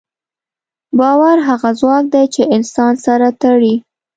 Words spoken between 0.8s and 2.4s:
باور هغه ځواک دی،